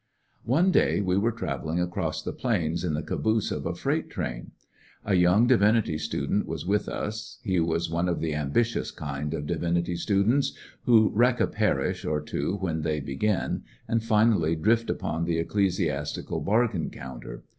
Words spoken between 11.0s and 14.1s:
wreck a parish or two when they begitij and